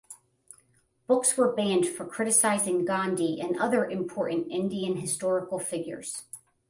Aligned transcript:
Books 1.05 1.37
were 1.37 1.53
banned 1.53 1.87
for 1.87 2.07
criticizing 2.07 2.85
Gandhi 2.85 3.39
and 3.39 3.59
other 3.59 3.85
important 3.85 4.47
Indian 4.51 4.97
historical 4.97 5.59
figures. 5.59 6.23